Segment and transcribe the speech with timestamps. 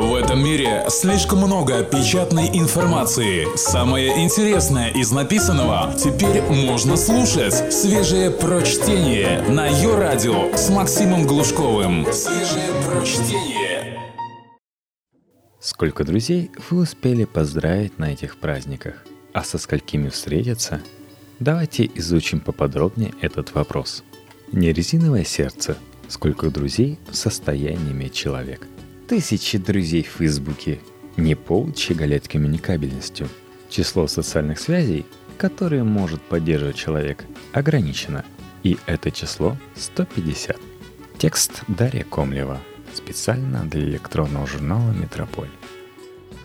[0.00, 3.46] В этом мире слишком много печатной информации.
[3.54, 7.70] Самое интересное из написанного теперь можно слушать.
[7.70, 12.10] Свежее прочтение на ее радио с Максимом Глушковым.
[12.14, 14.00] Свежее прочтение.
[15.60, 19.04] Сколько друзей вы успели поздравить на этих праздниках?
[19.34, 20.80] А со сколькими встретиться?
[21.40, 24.02] Давайте изучим поподробнее этот вопрос.
[24.50, 25.76] Не резиновое сердце,
[26.08, 28.66] сколько друзей в состоянии иметь человек–
[29.10, 30.78] тысячи друзей в Фейсбуке,
[31.16, 33.28] не пол щеголять коммуникабельностью.
[33.68, 35.04] Число социальных связей,
[35.36, 38.24] которые может поддерживать человек, ограничено,
[38.62, 40.56] и это число 150.
[41.18, 42.60] Текст Дарья Комлева,
[42.94, 45.50] специально для электронного журнала «Метрополь».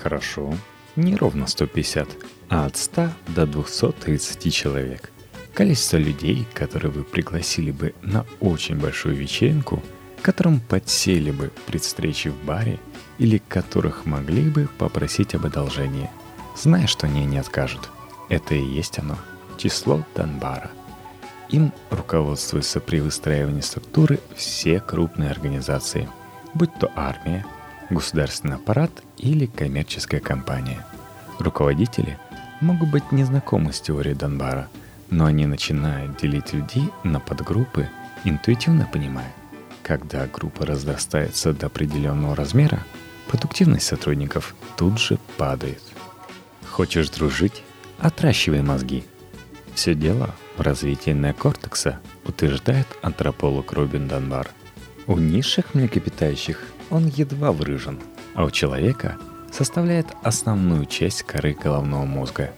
[0.00, 0.54] Хорошо,
[0.94, 2.08] не ровно 150,
[2.48, 5.10] а от 100 до 230 человек.
[5.52, 9.82] Количество людей, которые вы пригласили бы на очень большую вечеринку–
[10.22, 12.78] которым подсели бы при встрече в баре
[13.18, 16.08] или которых могли бы попросить об одолжении,
[16.56, 17.90] зная, что они не откажут.
[18.28, 19.18] Это и есть оно,
[19.58, 20.70] число Донбара.
[21.50, 26.08] Им руководствуются при выстраивании структуры все крупные организации,
[26.54, 27.44] будь то армия,
[27.90, 30.86] государственный аппарат или коммерческая компания.
[31.38, 32.18] Руководители
[32.60, 34.68] могут быть незнакомы с теорией Донбара,
[35.10, 37.88] но они начинают делить людей на подгруппы,
[38.24, 39.32] интуитивно понимая,
[39.82, 42.84] когда группа разрастается до определенного размера,
[43.28, 45.82] продуктивность сотрудников тут же падает.
[46.70, 47.62] Хочешь дружить?
[47.98, 49.04] Отращивай мозги.
[49.74, 54.48] Все дело в развитии неокортекса, утверждает антрополог Робин Данбар.
[55.06, 56.60] У низших млекопитающих
[56.90, 58.00] он едва выражен,
[58.34, 59.16] а у человека
[59.50, 62.52] составляет основную часть коры головного мозга.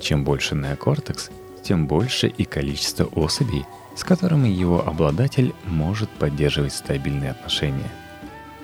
[0.00, 1.30] Чем больше неокортекс,
[1.62, 3.64] тем больше и количество особей–
[3.96, 7.90] с которыми его обладатель может поддерживать стабильные отношения.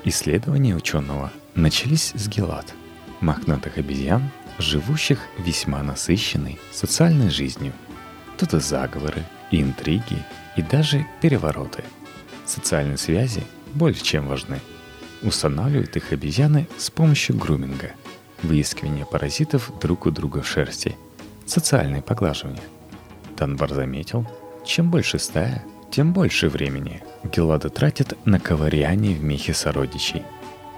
[0.04, 2.74] Исследования ученого начались с гелат,
[3.20, 7.72] мохнатых обезьян, живущих весьма насыщенной социальной жизнью.
[8.38, 10.24] Тут и заговоры, и интриги,
[10.56, 11.84] и даже перевороты.
[12.44, 13.42] Социальные связи
[13.74, 14.60] более чем важны.
[15.22, 17.92] Устанавливают их обезьяны с помощью груминга,
[18.42, 20.96] выискивания паразитов друг у друга в шерсти,
[21.46, 22.62] социальное поглаживание.
[23.36, 24.26] Танбар заметил,
[24.66, 30.24] чем больше стая, тем больше времени Гелада тратит на ковыряние в мехе сородичей.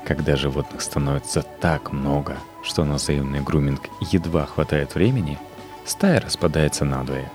[0.06, 5.38] Когда животных становится так много, что на взаимный груминг едва хватает времени,
[5.86, 7.32] стая распадается надвое.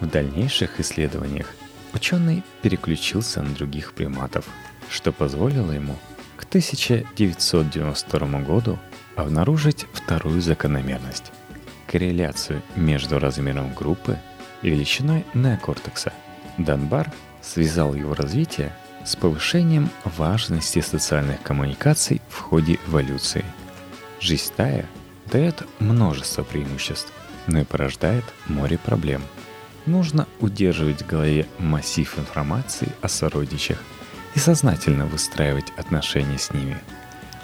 [0.00, 1.54] В дальнейших исследованиях
[1.94, 4.44] ученый переключился на других приматов,
[4.90, 5.96] что позволило ему
[6.36, 8.78] к 1992 году
[9.16, 11.32] обнаружить вторую закономерность–
[11.86, 14.18] корреляцию между размером группы
[14.62, 16.12] величиной неокортекса.
[16.58, 17.12] Данбар
[17.42, 18.72] связал его развитие
[19.04, 23.44] с повышением важности социальных коммуникаций в ходе эволюции.
[24.20, 24.86] Жизнь стая
[25.26, 27.12] дает множество преимуществ,
[27.46, 29.22] но и порождает море проблем.
[29.84, 33.78] Нужно удерживать в голове массив информации о сородичах
[34.34, 36.78] и сознательно выстраивать отношения с ними.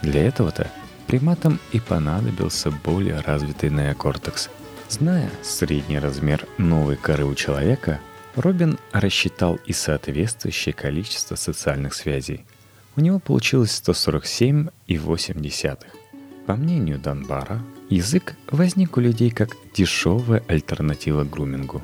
[0.02, 0.68] Для этого-то
[1.06, 4.50] приматам и понадобился более развитый неокортекс–
[4.92, 7.98] Зная средний размер новой коры у человека,
[8.34, 12.44] Робин рассчитал и соответствующее количество социальных связей.
[12.94, 15.78] У него получилось 147,8.
[16.44, 21.80] По мнению Данбара, язык возник у людей как дешевая альтернатива грумингу.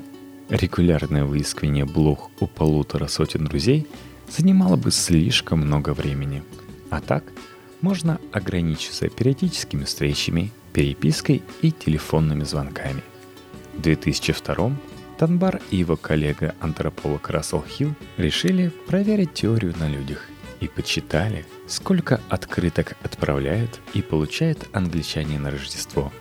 [0.51, 3.87] Регулярное выискивание блох у полутора сотен друзей
[4.29, 6.43] занимало бы слишком много времени.
[6.91, 7.25] А так,
[7.81, 13.03] можно ограничиться периодическими встречами перепиской и телефонными звонками.
[13.75, 14.71] В 2002
[15.19, 20.25] Танбар и его коллега-антрополог Рассел Хилл решили проверить теорию на людях
[20.61, 26.12] и подсчитали, сколько открыток отправляют и получают англичане на Рождество.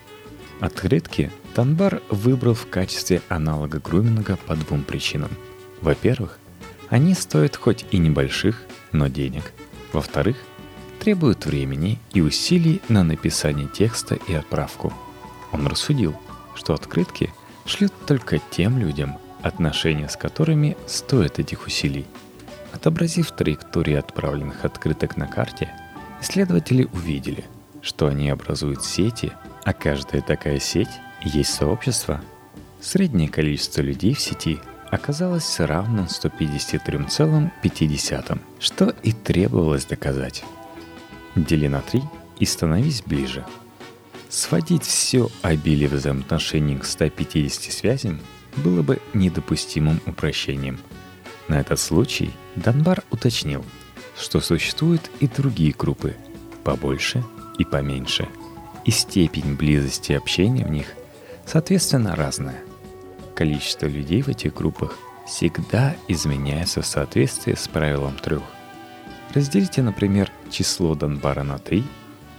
[0.60, 5.30] Открытки Танбар выбрал в качестве аналога груминга по двум причинам.
[5.82, 6.40] Во-первых,
[6.90, 9.54] они стоят хоть и небольших, но денег.
[9.94, 10.38] Во-вторых,
[11.08, 14.92] требуют времени и усилий на написание текста и отправку.
[15.54, 16.14] Он рассудил,
[16.54, 17.34] что открытки
[17.66, 22.06] шлют только тем людям, отношения с которыми стоят этих усилий.
[22.74, 25.70] Отобразив траектории отправленных открыток на карте,
[26.22, 27.46] исследователи увидели,
[27.82, 29.32] что они образуют сети,
[29.64, 30.92] а каждая такая сеть
[31.24, 32.20] есть сообщество.
[32.82, 34.60] Среднее количество людей в сети
[34.92, 40.44] оказалось равным 153,5, что и требовалось доказать.
[41.38, 42.02] Дели на три
[42.40, 43.46] и становись ближе.
[44.30, 48.20] Сводить все обилие взаимоотношений к 150 связям
[48.58, 50.80] было бы недопустимым упрощением.
[51.48, 53.64] На этот случай Данбар уточнил,
[54.18, 56.16] что существуют и другие группы,
[56.64, 57.24] побольше
[57.60, 58.28] и поменьше.
[58.84, 60.88] И степень близости общения в них,
[61.46, 62.62] соответственно, разная.
[63.36, 64.98] Количество людей в этих группах
[65.28, 68.42] всегда изменяется в соответствии с правилом трех.
[69.34, 71.84] Разделите, например, число Донбара на 3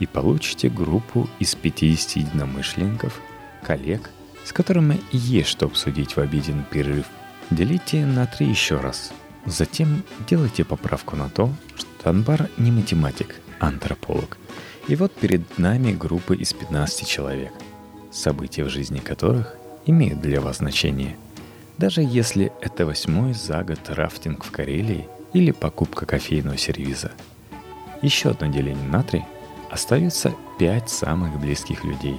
[0.01, 3.21] и получите группу из 50 единомышленников,
[3.63, 4.11] коллег,
[4.45, 7.07] с которыми есть что обсудить в обеденный перерыв.
[7.51, 9.13] Делите на 3 еще раз.
[9.45, 14.39] Затем делайте поправку на то, что Донбар не математик, а антрополог.
[14.87, 17.53] И вот перед нами группа из 15 человек,
[18.11, 21.17] события в жизни которых имеют для вас значение.
[21.77, 27.13] Даже если это восьмой за год рафтинг в Карелии– или покупка кофейного сервиза.
[28.03, 29.25] Еще одно деление на три
[29.71, 32.19] остаются пять самых близких людей,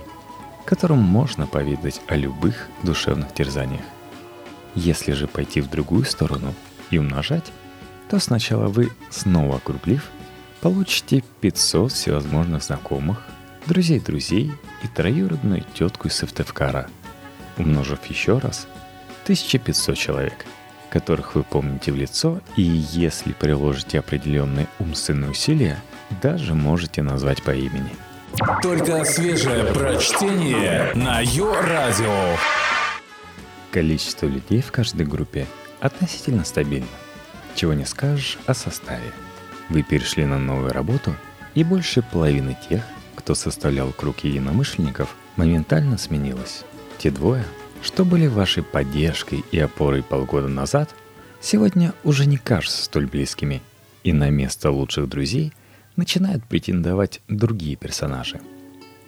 [0.66, 3.86] которым можно поведать о любых душевных терзаниях.
[4.76, 6.54] Если же пойти в другую сторону
[6.92, 7.52] и умножать,
[8.10, 10.10] то сначала вы, снова округлив,
[10.62, 13.26] получите 500 всевозможных знакомых,
[13.66, 14.52] друзей друзей
[14.84, 16.90] и троюродную тетку из Сыктывкара.
[17.58, 18.68] Умножив еще раз,
[19.26, 20.46] 1500 человек–
[20.90, 25.78] которых вы помните в лицо, и если приложите определенные умственные усилия,
[26.22, 27.92] даже можете назвать по имени.
[28.62, 32.38] Только свежее прочтение на Йо-Радио.
[33.72, 35.46] Количество людей в каждой группе
[35.80, 36.88] относительно стабильно.
[37.56, 39.12] Чего не скажешь о составе.
[39.70, 41.16] Вы перешли на новую работу,
[41.54, 42.84] и больше половины тех,
[43.16, 46.64] кто составлял круг единомышленников, моментально сменилось.
[46.98, 47.44] Те двое,
[47.82, 50.94] что были вашей поддержкой и опорой полгода назад,
[51.42, 53.62] сегодня уже не кажутся столь близкими,
[54.04, 55.54] и на место лучших друзей
[55.96, 58.40] начинают претендовать другие персонажи.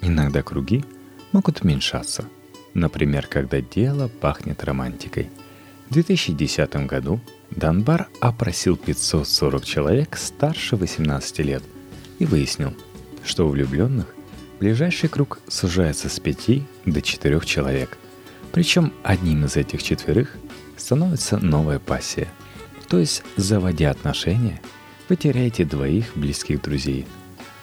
[0.01, 0.83] Иногда круги
[1.31, 2.25] могут уменьшаться,
[2.73, 5.29] например, когда дело пахнет романтикой.
[5.89, 7.19] В 2010 году
[7.51, 11.63] Данбар опросил 540 человек старше 18 лет
[12.19, 12.74] и выяснил,
[13.24, 14.07] что у влюбленных
[14.59, 17.97] ближайший круг сужается с 5 до 4 человек–
[18.51, 20.36] причем одним из этих четверых
[20.77, 22.27] становится новая пассия.
[22.88, 24.62] То есть, заводя отношения,
[25.07, 27.07] вы теряете двоих близких друзей,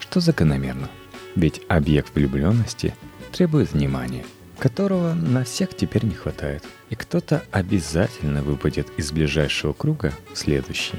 [0.01, 0.89] что закономерно.
[1.35, 2.95] Ведь объект влюбленности
[3.33, 4.25] требует внимания,
[4.59, 6.65] которого на всех теперь не хватает.
[6.89, 10.97] И кто-то обязательно выпадет из ближайшего круга в следующий.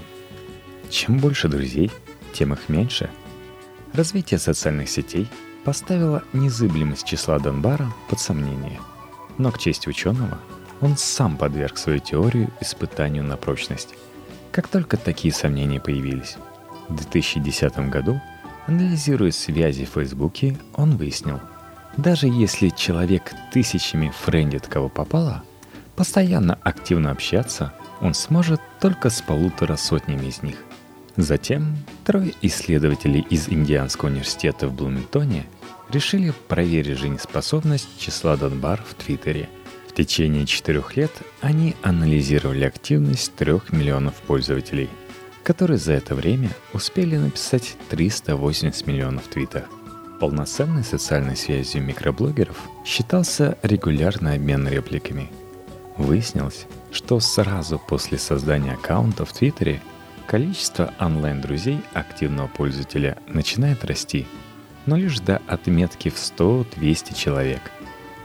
[0.89, 1.91] Чем больше друзей,
[2.33, 3.09] тем их меньше.
[3.93, 5.27] Развитие социальных сетей
[5.65, 8.79] поставило незыблемость числа Донбара под сомнение–
[9.39, 10.37] но к чести ученого,
[10.81, 13.95] он сам подверг свою теорию испытанию на прочность.
[14.51, 16.37] Как только такие сомнения появились.
[16.87, 18.21] В 2010 году,
[18.67, 21.39] анализируя связи в Фейсбуке, он выяснил,
[21.97, 25.43] даже если человек тысячами френдит кого попало,
[25.95, 30.55] постоянно активно общаться он сможет только с полутора сотнями из них.
[31.21, 35.45] Затем трое исследователей из Индианского университета в Блуминтоне–
[35.89, 39.49] решили проверить жизнеспособность числа Донбар в Твиттере.
[39.87, 41.11] В течение четырех лет
[41.41, 44.89] они анализировали активность трех миллионов пользователей,
[45.43, 49.63] которые за это время успели написать 380 миллионов твитов.
[50.19, 55.31] Полноценной социальной связью микроблогеров считался регулярный обмен репликами.
[55.97, 59.81] Выяснилось, что сразу после создания аккаунта в Твиттере
[60.29, 64.25] количество онлайн-друзей активного пользователя начинает расти–
[64.89, 67.61] но лишь до отметки в 100-200 человек.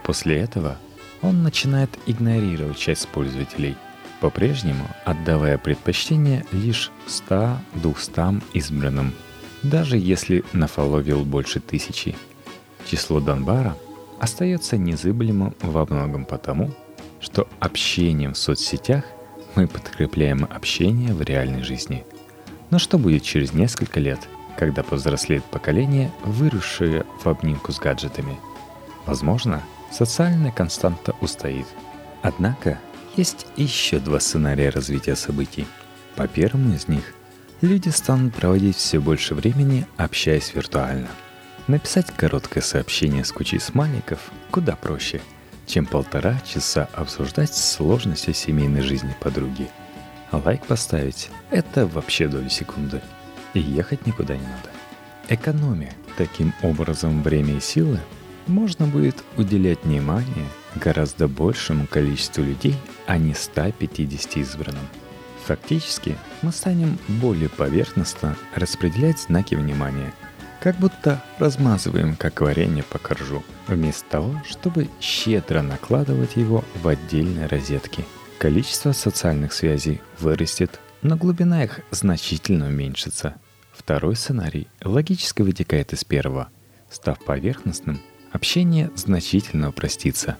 [0.02, 0.78] После этого
[1.20, 3.76] он начинает игнорировать часть пользователей,
[4.20, 9.12] по-прежнему отдавая предпочтение лишь 100-200 избранным,
[9.62, 12.16] даже если нафоловил больше тысячи.
[12.86, 13.76] Число Донбара
[14.18, 16.70] остается незыблемым во многом потому,
[17.20, 19.04] что общением в соцсетях
[19.56, 22.04] мы подкрепляем общение в реальной жизни.
[22.70, 24.20] Но что будет через несколько лет–
[24.56, 28.38] когда повзрослеет поколение, выросшее в обнимку с гаджетами.
[29.06, 31.66] Возможно, социальная константа устоит.
[32.22, 32.78] Однако,
[33.16, 35.66] есть еще два сценария развития событий.
[36.16, 37.14] По первому из них,
[37.60, 41.08] люди станут проводить все больше времени, общаясь виртуально.
[41.66, 44.18] Написать короткое сообщение с кучей смайликов
[44.50, 45.20] куда проще,
[45.66, 49.68] чем полтора часа обсуждать сложности семейной жизни подруги.
[50.32, 53.00] Лайк поставить– это вообще доли секунды–
[53.54, 54.70] и ехать никуда не надо.
[55.28, 57.98] Экономия таким образом время и силы
[58.46, 64.84] можно будет уделять внимание гораздо большему количеству людей, а не 150 избранным.
[65.46, 70.12] Фактически мы станем более поверхностно распределять знаки внимания,
[70.64, 77.46] как будто размазываем как варенье по коржу, вместо того, чтобы щедро накладывать его в отдельные
[77.46, 78.04] розетки.
[78.38, 83.36] Количество социальных связей вырастет, но глубина их значительно уменьшится–
[83.74, 86.48] Второй сценарий логически вытекает из первого.
[86.90, 88.00] Став поверхностным,
[88.32, 90.38] общение значительно упростится.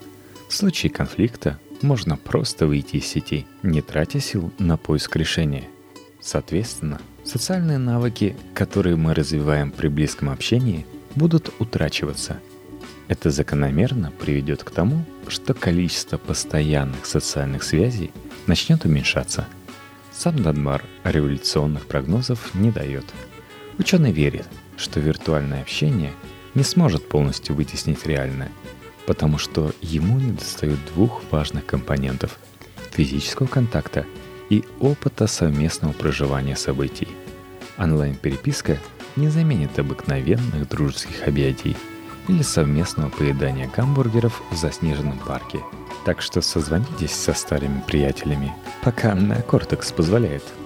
[0.49, 5.65] В случае конфликта можно просто выйти из сети, не тратя сил на поиск решения.
[6.25, 12.41] Соответственно, социальные навыки, которые мы развиваем при близком общении, будут утрачиваться.
[13.09, 18.11] Это закономерно приведет к тому, что количество постоянных социальных связей
[18.47, 19.47] начнет уменьшаться.
[20.13, 23.05] Сам Данмар революционных прогнозов не дает.
[23.77, 24.47] Ученый верит,
[24.79, 26.13] что виртуальное общение
[26.55, 28.51] не сможет полностью вытеснить реальное,
[29.07, 32.39] потому что ему недостают двух важных компонентов–
[32.93, 34.07] физического контакта
[34.55, 37.09] и опыта совместного проживания событий.
[37.77, 38.79] Онлайн-переписка
[39.17, 41.77] не заменит обыкновенных дружеских объятий
[42.29, 45.61] или совместного поедания гамбургеров в заснеженном парке.
[46.05, 50.45] Так что созвонитесь со старыми приятелями, пока на Кортекс позволяет–